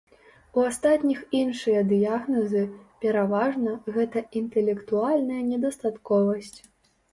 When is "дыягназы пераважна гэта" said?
1.91-4.25